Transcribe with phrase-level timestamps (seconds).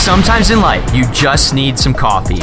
[0.00, 2.40] Sometimes in life, you just need some coffee.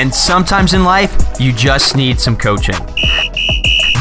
[0.00, 2.76] And sometimes in life, you just need some coaching.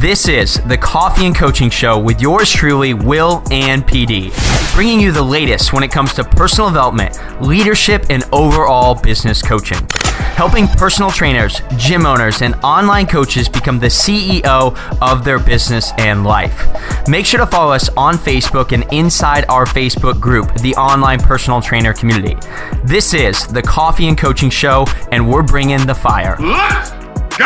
[0.02, 4.32] This is the Coffee and Coaching Show with yours truly, Bill and PD,
[4.76, 9.80] bringing you the latest when it comes to personal development, leadership, and overall business coaching.
[10.36, 16.24] Helping personal trainers, gym owners, and online coaches become the CEO of their business and
[16.24, 16.68] life.
[17.08, 21.62] Make sure to follow us on Facebook and inside our Facebook group, the Online Personal
[21.62, 22.36] Trainer Community.
[22.84, 26.36] This is the Coffee and Coaching Show, and we're bringing the fire.
[26.40, 26.92] Let's
[27.38, 27.46] go!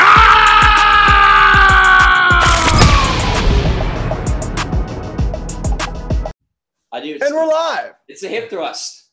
[6.94, 7.18] I do.
[7.22, 7.96] And we're live.
[8.08, 9.10] It's a hip thrust.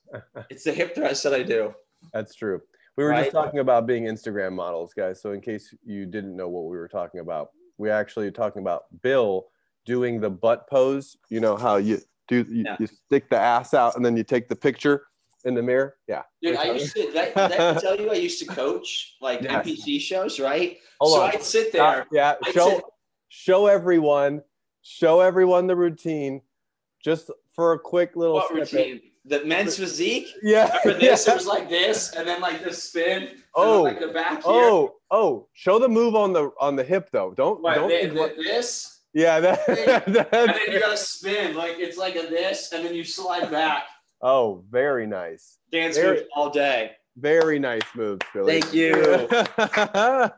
[0.50, 1.74] It's the hip thrust that I do.
[2.12, 2.60] That's true.
[2.96, 3.22] We were Right.
[3.24, 5.20] just talking about being Instagram models, guys.
[5.20, 8.84] So in case you didn't know what we were talking about, we actually talking about
[9.02, 9.48] Bill
[9.86, 11.16] doing the butt pose.
[11.30, 12.76] You know how you do you, Yeah.
[12.78, 15.06] you stick the ass out and then you take the picture
[15.44, 15.96] in the mirror.
[16.06, 16.22] Yeah.
[16.42, 17.10] Dude, I used to.
[17.12, 19.66] That, that tell you, I used to coach like Yes.
[19.66, 20.78] NPC shows, right?
[21.00, 21.30] Hold so on.
[21.30, 22.06] I'd sit Uh, there.
[22.12, 22.34] yeah.
[22.44, 22.84] I'd Show sit-
[23.28, 24.42] show everyone
[24.84, 26.42] show everyone the routine
[27.02, 28.72] just for a quick little What snippet.
[28.72, 29.00] routine?
[29.24, 30.28] The men's physique.
[30.42, 30.76] Yeah.
[30.84, 31.26] Remember this?
[31.28, 31.32] yeah.
[31.34, 33.28] It was like this, and then like this spin.
[33.54, 33.82] Oh.
[33.82, 34.42] like the back here.
[34.46, 37.32] Oh, oh, show the move on the on the hip though.
[37.36, 40.14] Don't What, don't thi- thi- this, Yeah, that, and
[40.56, 43.84] then you gotta spin like it's like a this, and then you slide back.
[44.22, 45.58] Oh, very nice.
[45.70, 46.92] Dance Very- moves all day.
[47.18, 48.60] Very nice moves, Billy.
[48.62, 49.28] Thank you.
[49.68, 50.30] Yeah,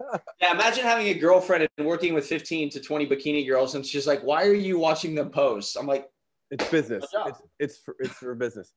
[0.52, 4.20] imagine having a girlfriend and working with 15 to 20 bikini girls, and she's like,
[4.22, 6.08] "Why are you watching them pose?" I'm like,
[6.50, 7.04] it's business.
[7.26, 8.72] It's it's for, it's for business.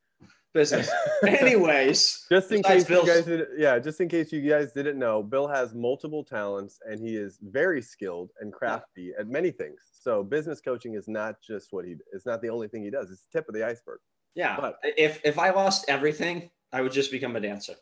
[0.53, 0.89] "Business."
[1.27, 5.21] Anyways, Just in case you guys did, yeah, just in case you guys didn't know,
[5.21, 9.79] Bill has multiple talents and he is very skilled and crafty at many things.
[9.91, 13.11] So business coaching is not just what he it's not the only thing he does.
[13.11, 13.99] It's the tip of the iceberg.
[14.35, 14.57] yeah.
[14.59, 17.75] But- if if I lost everything, I would just become a dancer.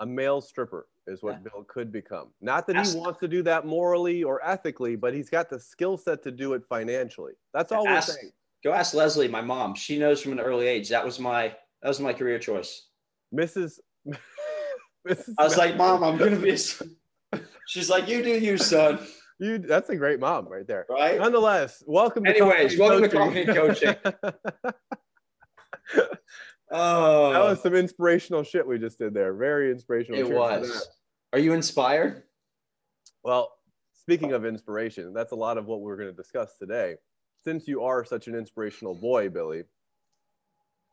[0.00, 1.50] A male stripper is what Yeah.
[1.50, 2.28] Bill could become.
[2.40, 5.58] Not that Ask- he wants to do that morally or ethically, but he's got the
[5.58, 7.32] skill set to do it financially.
[7.52, 8.32] That's all Ask- we're saying.
[8.64, 9.74] Go ask Leslie, my mom.
[9.74, 12.88] She knows from an early age that was my that was my career choice.
[13.34, 13.78] Mrs.
[15.08, 15.34] Mrs.
[15.38, 16.56] I was like, "Mom, I'm gonna be."
[17.66, 18.98] She's like, "You do you, son."
[19.40, 20.84] You, that's a great mom right there.
[20.90, 21.18] Right?
[21.18, 23.94] Nonetheless, welcome to Anyways, and welcome to Coaching.
[26.70, 29.32] Oh, that was some inspirational shit we just did there.
[29.32, 30.20] Very inspirational.
[30.20, 30.88] it Cheers was.
[31.32, 32.24] Are you inspired?
[33.22, 33.50] Well,
[33.94, 36.96] speaking of inspiration, that's a lot of what we're going to discuss today.
[37.44, 39.64] Since you are such an inspirational boy, Billy,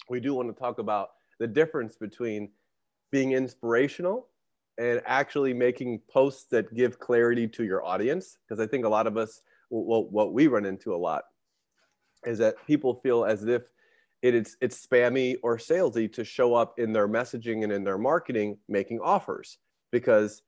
[0.10, 2.50] we do want to talk about the difference between
[3.12, 4.28] being inspirational
[4.78, 8.38] and actually making posts that give clarity to your audience.
[8.48, 11.24] Because I think a lot of us, what, what we run into a lot
[12.26, 13.64] is that people feel as if
[14.22, 17.98] it is it's spammy or salesy to show up in their messaging and in their
[17.98, 19.60] marketing making offers
[19.92, 20.42] because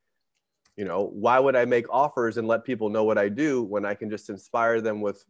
[0.76, 3.86] you know why would i make offers and let people know what i do when
[3.86, 5.24] i can just inspire them with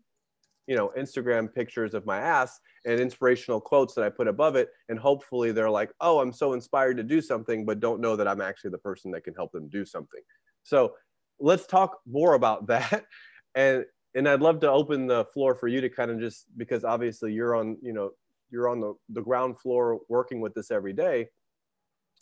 [0.68, 4.70] you know instagram pictures of my ass and inspirational quotes that i put above it.
[4.90, 8.28] And hopefully they're like oh i'm so inspired to do something but don't know that
[8.28, 10.22] i'm actually the person that can help them do something.
[10.64, 10.94] So
[11.40, 13.06] let's talk more about that.
[13.56, 13.86] And
[14.16, 17.34] and i'd love to open the floor for you to kind of just because obviously
[17.34, 18.12] you're on you know
[18.50, 21.28] you're on the, the ground floor working with this every day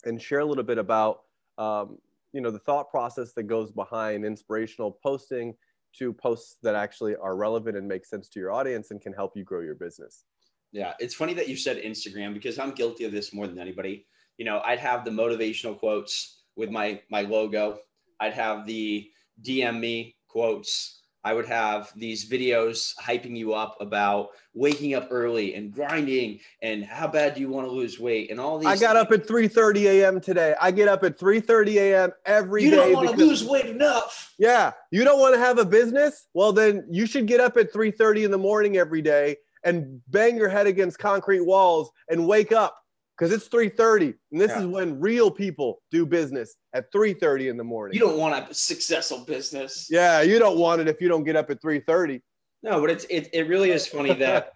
[0.04, 1.20] and share a little bit about
[1.58, 1.98] um,
[2.32, 5.54] you know the thought process that goes behind inspirational posting
[5.98, 9.36] to posts that actually are relevant and make sense to your audience and can help
[9.36, 10.24] you grow your business
[10.72, 14.06] Yeah, it's funny that you said Instagram because I'm guilty of this more than anybody.
[14.36, 17.78] You know, I'd have the motivational quotes with my my logo.
[18.20, 19.08] I'd have the
[19.42, 20.95] DM me quotes.
[21.26, 26.84] I would have these videos hyping you up about waking up early and grinding and
[26.84, 28.68] how bad do you want to lose weight and all these.
[28.68, 32.70] i got up at 3.30 a.m today i get up at 3.30 a.m every You
[32.70, 34.34] day don't want to lose weight enough.
[34.38, 36.28] Yeah, you don't want to have a business?
[36.32, 40.36] Well, then you should get up at 3:30 in the morning every day and bang
[40.36, 42.76] your head against concrete walls and wake up
[43.16, 44.14] because it's 3:30.
[44.32, 44.60] And this Yeah.
[44.60, 47.94] is when real people do business at 3:30 in the morning.
[47.94, 49.88] You don't want a successful business.
[49.90, 52.22] yeah, you don't want it if you don't get up at 3:30.
[52.62, 54.52] No, but it's it, it really is funny that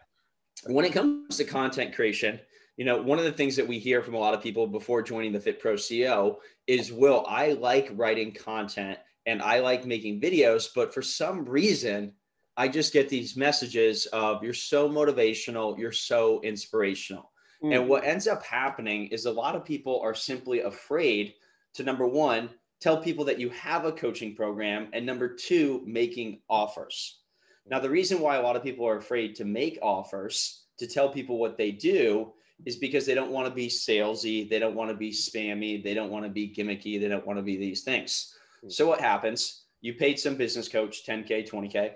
[0.66, 2.40] when it comes to content creation,
[2.76, 5.02] you know, one of the things that we hear from a lot of people before
[5.02, 10.20] joining the Fit Pro CEO is, "Will I like writing content and I like making
[10.20, 12.14] videos, but for some reason,
[12.56, 17.30] I just get these messages of you're so motivational, you're so inspirational."
[17.62, 17.74] Mm.
[17.74, 21.34] And what ends up happening is a lot of people are simply afraid
[21.74, 26.40] to number one, tell people that you have a coaching program, and number two, making
[26.48, 27.18] offers.
[27.66, 31.10] Now, the reason why a lot of people are afraid to make offers, to tell
[31.10, 32.32] people what they do,
[32.66, 35.94] is because they don't want to be salesy, they don't want to be spammy, they
[35.94, 38.34] don't want to be gimmicky, they don't want to be these things.
[38.64, 38.72] Mm.
[38.72, 39.62] So what happens?
[39.82, 41.92] You paid some business coach 10k, 20k,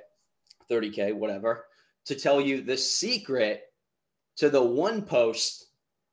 [0.70, 1.67] 30k, whatever,
[2.06, 3.64] to tell you the secret
[4.36, 5.66] to the one post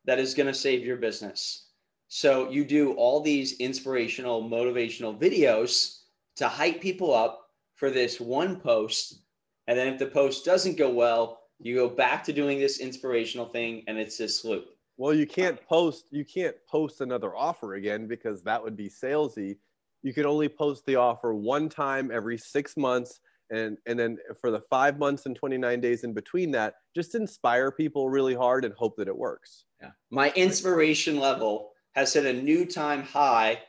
[0.05, 1.67] that is going to save your business.
[2.07, 5.99] So you do all these inspirational, motivational videos
[6.35, 9.21] to hype people up for this one post.
[9.67, 13.45] And then if the post doesn't go well, you go back to doing this inspirational
[13.45, 14.65] thing and it's this loop.
[14.97, 19.57] Well, you can't post you can't post another offer again because that would be salesy.
[20.03, 23.19] You can only post the offer one time every 6 months
[23.51, 27.71] and and then for the 5 months and 29 days in between that, just inspire
[27.71, 29.65] people really hard and hope that it works.
[29.81, 29.91] Yeah.
[30.09, 33.59] My inspiration level has hit a new time high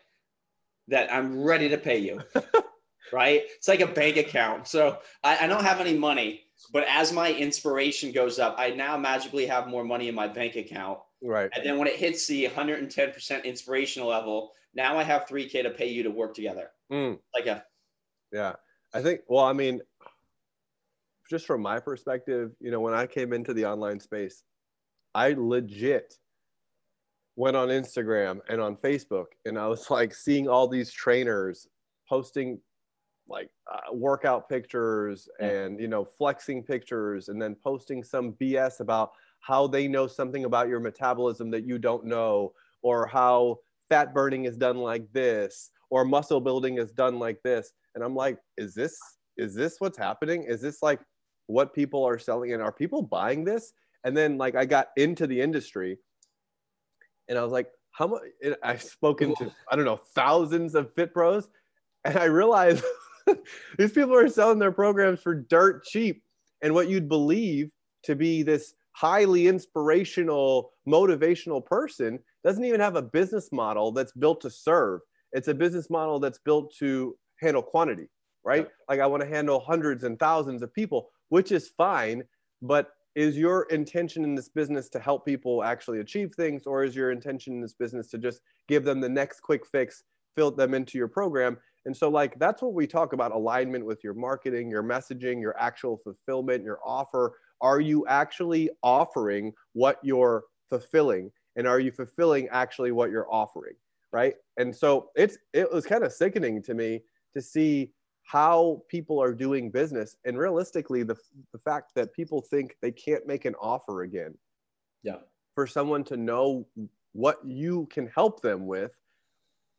[0.89, 2.21] that I'm ready to pay you.
[3.13, 3.43] right?
[3.57, 4.67] It's like a bank account.
[4.67, 8.97] So I, I, don't have any money, but as my inspiration goes up, I now
[8.97, 10.99] magically have more money in my bank account.
[11.23, 11.51] Right.
[11.55, 15.89] And then when it hits the 110% inspirational level, now I have 3K to pay
[15.89, 16.71] you to work together.
[16.91, 17.19] Mm.
[17.35, 17.65] Like a.
[18.33, 18.55] Yeah.
[18.95, 19.81] I think, well, I mean,
[21.31, 24.43] just from my perspective, you know, when I came into the online space,
[25.15, 26.15] I legit
[27.37, 31.67] went on Instagram and on Facebook and I was like seeing all these trainers
[32.09, 32.61] posting
[33.29, 39.13] like uh, workout pictures and you know flexing pictures and then posting some BS about
[39.41, 42.53] how they know something about your metabolism that you don't know
[42.83, 43.59] or how
[43.89, 48.15] fat burning is done like this or muscle building is done like this and I'm
[48.15, 48.97] like is this
[49.37, 51.01] is this what's happening is this like
[51.47, 53.73] what people are selling and are people buying this
[54.05, 55.99] and then like I got into the industry
[57.29, 58.23] and I was like how much
[58.63, 61.49] I've spoken to I don't know thousands of fit pros
[62.05, 62.85] and I realized
[63.79, 66.23] these people are selling their programs for dirt cheap.
[66.63, 67.71] And what you'd believe
[68.05, 74.41] to be this highly inspirational, motivational person doesn't even have a business model that's built
[74.43, 75.01] to serve.
[75.33, 78.09] It's a business model that's built to handle quantity,
[78.45, 78.69] right?
[78.89, 82.25] Like I want to handle hundreds and thousands of people, which is fine.
[82.63, 86.97] But is your intention in this business to help people actually achieve things, or is
[86.97, 90.05] your intention in this business to just give them the next quick fix,
[90.35, 94.05] fill them into your program, and so, like, that's what we talk about alignment with
[94.05, 97.39] your marketing, your messaging, your actual fulfillment, your offer.
[97.61, 101.31] Are you actually offering what you're fulfilling?
[101.57, 103.75] And are you fulfilling actually what you're offering?
[104.13, 104.35] Right.
[104.59, 107.01] And so it's, it was kind of sickening to me
[107.35, 107.93] to see
[108.25, 110.17] how people are doing business.
[110.25, 111.17] And realistically, the,
[111.53, 114.35] the fact that people think they can't make an offer again.
[115.03, 115.17] Yeah.
[115.55, 116.67] For someone to know
[117.13, 118.93] what you can help them with.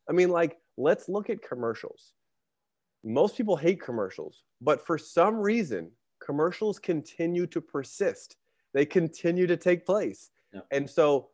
[0.09, 2.13] I mean, like, let's look at commercials.
[3.03, 5.91] Most people hate commercials, but for some reason,
[6.23, 8.37] commercials continue to persist.
[8.73, 10.29] They continue to take place.
[10.53, 10.61] Yeah.
[10.71, 11.29] And so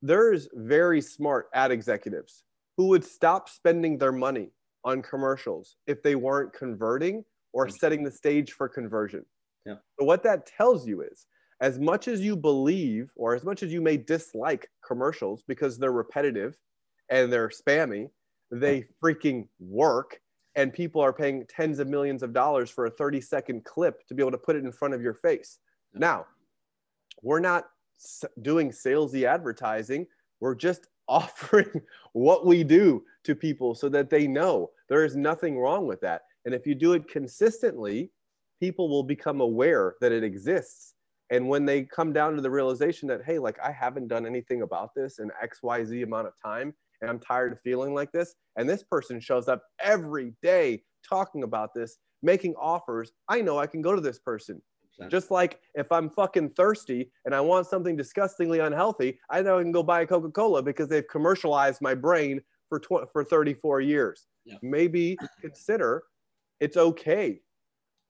[0.00, 2.44] there's very smart ad executives
[2.76, 4.50] who would stop spending their money
[4.84, 9.24] on commercials if they weren't converting or setting the stage for conversion.
[9.66, 9.76] Yeah.
[9.98, 11.26] So what that tells you is
[11.60, 15.92] as much as you believe or as much as you may dislike commercials because they're
[15.92, 16.56] repetitive
[17.10, 18.08] and they're spammy
[18.52, 20.20] they freaking work
[20.54, 24.14] and people are paying tens of millions of dollars for a 30 second clip to
[24.14, 25.58] be able to put it in front of your face.
[25.94, 26.26] Now,
[27.22, 27.64] we're not
[28.42, 30.06] doing salesy advertising.
[30.40, 35.58] We're just offering what we do to people so that they know there is nothing
[35.58, 36.22] wrong with that.
[36.44, 38.10] And if you do it consistently,
[38.58, 40.94] people will become aware that it exists.
[41.30, 44.62] And when they come down to the realization that, hey, like I haven't done anything
[44.62, 48.34] about this in XYZ amount of time, and I'm tired of feeling like this.
[48.56, 53.12] And this person shows up every day talking about this, making offers.
[53.28, 54.62] I know I can go to this person.
[55.08, 59.62] Just like if I'm fucking thirsty and I want something disgustingly unhealthy, I know I
[59.62, 63.80] can go buy a Coca Cola because they've commercialized my brain for, tw- for 34
[63.80, 64.26] years.
[64.44, 64.56] Yeah.
[64.62, 66.04] Maybe consider
[66.60, 67.40] it's okay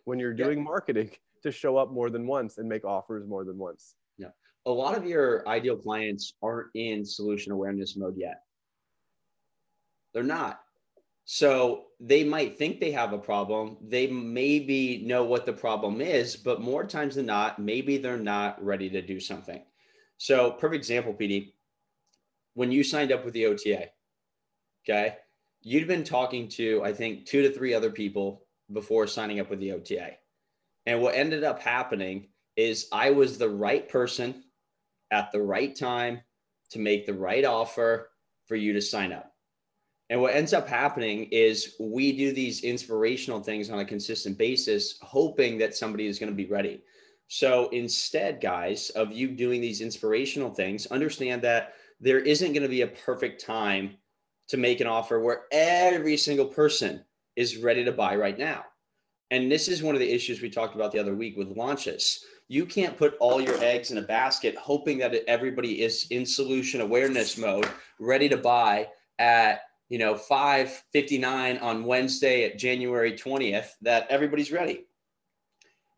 [0.05, 0.65] when you're doing yeah.
[0.65, 1.11] marketing
[1.43, 3.95] to show up more than once and make offers more than once.
[4.19, 4.29] Yeah.
[4.67, 8.43] A lot of your ideal clients aren't in solution awareness mode yet.
[10.13, 10.61] They're not.
[11.35, 13.79] So they might think they have a problem.
[13.81, 18.63] They maybe know what the problem is, but more times than not, maybe they're not
[18.63, 19.63] ready to do something.
[20.19, 21.55] So, perfect example, PD,
[22.53, 23.89] when you signed up with the OTA,
[24.85, 25.17] okay,
[25.63, 29.61] you'd been talking to, I think, two to three other people before signing up with
[29.61, 30.11] the OTA.
[30.85, 34.45] And what ended up happening is I was the right person
[35.11, 36.21] at the right time
[36.73, 38.11] to make the right offer
[38.45, 39.32] for you to sign up.
[40.11, 44.99] And what ends up happening is we do these inspirational things on a consistent basis,
[45.01, 46.83] hoping that somebody is going to be ready.
[47.29, 52.69] So instead, guys, of you doing these inspirational things, understand that there isn't going to
[52.69, 53.97] be a perfect time
[54.49, 57.03] to make an offer where every single person
[57.37, 58.65] is ready to buy right now.
[59.31, 62.23] And this is one of the issues we talked about the other week with launches.
[62.49, 66.83] You can't put all your eggs in a basket hoping that everybody is in solution
[66.83, 67.67] awareness mode,
[67.99, 74.87] ready to buy at you know 5:59 on Wednesday at January 20th that everybody's ready.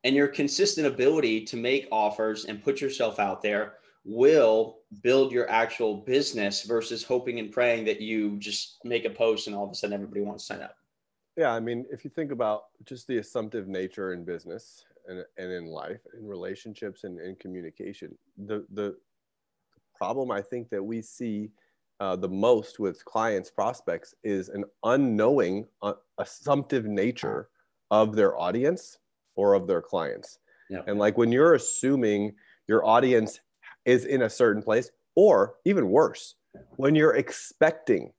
[0.02, 3.74] And your consistent ability to make offers and put yourself out there
[4.04, 9.46] will build your actual business versus hoping and praying that you just make a post
[9.46, 10.74] and all of a sudden everybody wants to sign up.
[11.36, 15.52] Yeah, I mean, if you think about just the assumptive nature in business and, and
[15.52, 18.96] in life, in relationships and in communication, the, the
[19.96, 21.52] problem I think that we see
[22.00, 27.48] uh, the most with clients, prospects, is an unknowing, uh, assumptive nature
[27.90, 28.98] of their audience
[29.36, 30.38] or of their clients.
[30.70, 30.80] Yeah.
[30.86, 32.34] And like when you're assuming
[32.66, 33.40] your audience
[33.84, 36.34] is in a certain place, or even worse,
[36.76, 38.12] when you're expecting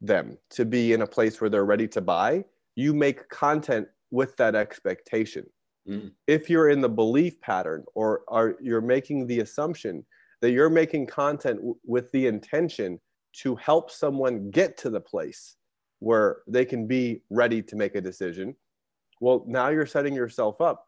[0.00, 4.36] them to be in a place where they're ready to buy, you make content with
[4.36, 5.44] that expectation.
[5.88, 6.12] Mm.
[6.26, 10.04] If you're in the belief pattern or are you're making the assumption
[10.42, 13.00] that you're making content w- with the intention
[13.42, 15.56] to help someone get to the place
[15.98, 18.54] where they can be ready to make a decision,
[19.20, 20.86] well, now you're setting yourself up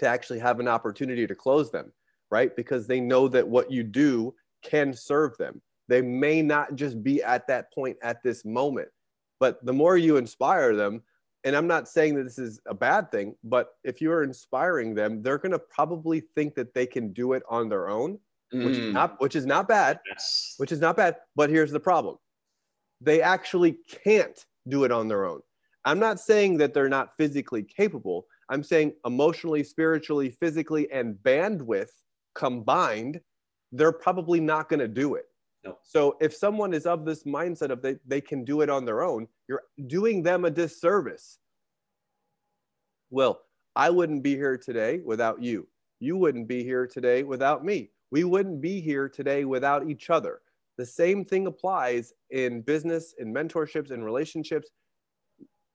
[0.00, 1.92] to actually have an opportunity to close them,
[2.30, 2.54] right?
[2.56, 5.60] Because they know that what you do can serve them.
[5.88, 8.88] They may not just be at that point at this moment,
[9.38, 11.02] but the more you inspire them,
[11.44, 15.22] and I'm not saying that this is a bad thing, but if you're inspiring them,
[15.22, 18.18] they're going to probably think that they can do it on their own,
[18.54, 18.64] mm.
[18.64, 18.92] which is mm.
[18.92, 20.00] not which is not bad.
[20.08, 20.54] Yes.
[20.58, 22.16] Which is not bad, but here's the problem.
[23.00, 25.40] They actually can't do it on their own.
[25.84, 28.26] I'm not saying that they're not physically capable.
[28.48, 31.90] I'm saying emotionally, spiritually, physically, and bandwidth
[32.34, 33.20] combined,
[33.72, 35.26] they're probably not going to do it.
[35.64, 35.78] No.
[35.82, 39.02] So if someone is of this mindset of they, they can do it on their
[39.02, 41.38] own, you're doing them a disservice.
[43.10, 43.40] Well,
[43.76, 45.66] I wouldn't be here today without you.
[46.00, 47.90] You wouldn't be here today without me.
[48.14, 50.40] We wouldn't be here today without each other.
[50.78, 54.70] The same thing applies in business, in mentorships, in relationships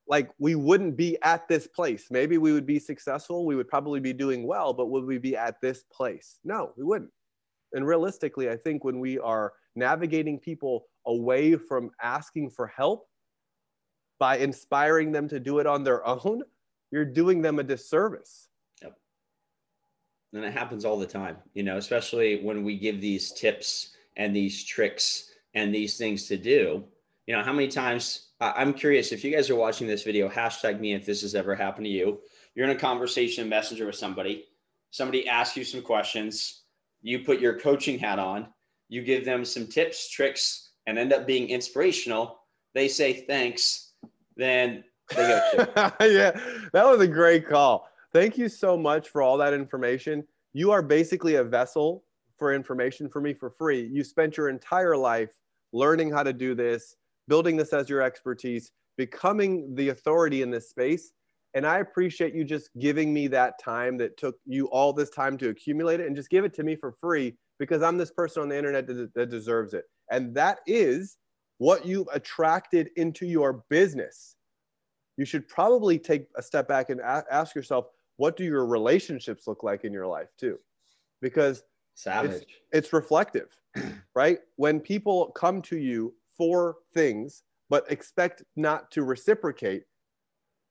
[0.08, 2.08] like we wouldn't be at this place.
[2.10, 5.36] Maybe we would be successful, we would probably be doing well, but would we be
[5.36, 6.40] at this place?
[6.46, 7.12] No, we wouldn't.
[7.74, 13.10] And realistically, I think when we are navigating people away from asking for help
[14.18, 16.44] by inspiring them to do it on their own,
[16.90, 18.49] you're doing them a disservice.
[20.34, 24.36] And it happens all the time, you know, especially when we give these tips and
[24.36, 26.84] these tricks and these things to do.
[27.26, 30.80] You know, how many times I'm curious if you guys are watching this video, hashtag
[30.80, 32.20] me if this has ever happened to you.
[32.56, 34.46] You're in a conversation messenger with somebody,
[34.92, 36.64] somebody asks you some questions,
[37.02, 38.48] you put your coaching hat on,
[38.88, 42.40] you give them some tips, tricks, and end up being inspirational.
[42.74, 43.94] They say thanks,
[44.36, 44.84] then
[45.16, 45.66] they go.
[46.02, 46.32] yeah,
[46.74, 47.89] that was a great call.
[48.12, 50.26] Thank you so much for all that information.
[50.54, 52.04] You are basically a vessel
[52.38, 53.86] for information for me for free.
[53.86, 55.32] You spent your entire life
[55.74, 56.96] learning how to do this
[57.30, 61.14] building this as your expertise, becoming the authority in this space.
[61.54, 65.38] And I appreciate you just giving me that time that took you all this time
[65.38, 68.44] to accumulate it and just give it to me for free because I'm this person
[68.44, 69.86] on the internet that, that deserves it.
[70.12, 71.18] And that is
[71.60, 74.36] what you've attracted into your business.
[75.18, 77.86] You should probably take a step back and a- ask yourself,
[78.20, 80.60] what do your relationships look like in your life too?
[81.22, 82.32] Because Savage.
[82.32, 83.48] It's, it's reflective,
[84.14, 84.40] right?
[84.58, 89.84] When people come to you for things, but expect not to reciprocate,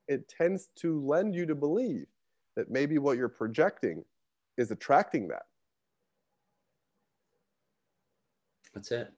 [0.08, 2.06] it tends to lend you to believe
[2.54, 4.04] that maybe what you're projecting
[4.58, 5.44] is attracting that.
[8.74, 9.10] That's it.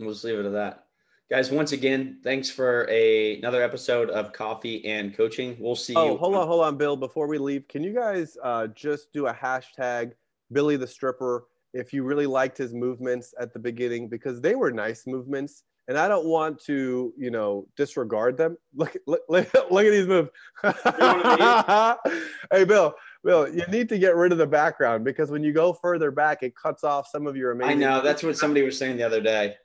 [0.00, 0.86] We'll just leave it at that.
[1.30, 5.56] Guys, once again, thanks for a, another episode of Coffee and Coaching.
[5.58, 6.16] We'll see oh, you.
[6.18, 6.98] hold on, hold on, Bill.
[6.98, 10.12] Before we leave, can you guys uh, just do a hashtag
[10.52, 14.70] Billy the Stripper if you really liked his movements at the beginning because they were
[14.70, 18.58] nice movements and I don't want to, you know, disregard them.
[18.74, 20.28] Look, look, look, look at these moves.
[22.50, 25.72] hey, Bill, Bill, you need to get rid of the background because when you go
[25.72, 27.72] further back, it cuts off some of your amazing.
[27.72, 29.56] I know that's what somebody was saying the other day.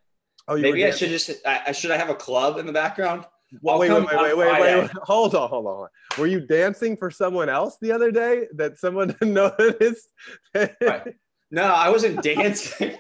[0.50, 1.32] Oh, maybe I should just.
[1.46, 3.26] I, should I have a club in the background?
[3.62, 5.88] Well, wait, wait, wait, wait, wait, wait, wait, Hold on, hold on.
[6.18, 10.10] Were you dancing for someone else the other day that someone noticed?
[10.54, 11.16] right.
[11.52, 12.96] No, I wasn't dancing.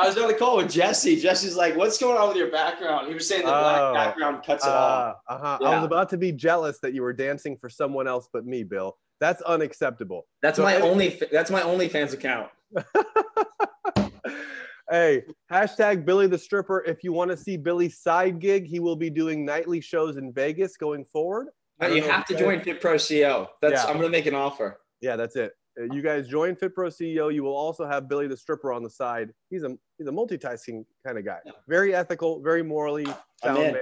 [0.00, 1.20] I was on the call with Jesse.
[1.20, 4.42] Jesse's like, "What's going on with your background?" He was saying the black oh, background
[4.44, 5.16] cuts it uh, off.
[5.28, 5.58] Uh-huh.
[5.60, 5.68] Yeah.
[5.68, 8.64] I was about to be jealous that you were dancing for someone else but me,
[8.64, 8.96] Bill.
[9.18, 10.26] That's unacceptable.
[10.42, 11.20] That's So my any- only.
[11.30, 12.48] That's my OnlyFans account.
[14.90, 16.84] hey, hashtag Billy the Stripper.
[16.86, 20.32] If you want to see Billy's side gig, he will be doing nightly shows in
[20.32, 21.48] Vegas going forward.
[21.80, 23.48] I you have to join Fit Pro CEO.
[23.62, 23.84] That's.
[23.84, 23.86] Yeah.
[23.90, 24.80] I'm gonna make an offer.
[25.00, 25.52] Yeah, that's it.
[25.80, 27.32] Uh, You guys join Fit Pro CEO.
[27.32, 29.30] You will also have Billy the Stripper on the side.
[29.48, 31.38] He's a he's a multitasking kind of guy.
[31.68, 33.06] Very ethical, very morally
[33.42, 33.76] sound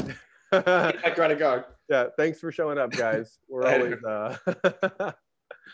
[0.00, 0.14] man.
[0.52, 1.64] My credit card.
[1.88, 3.38] yeah, thanks for showing up, guys.
[3.48, 5.12] We're always uh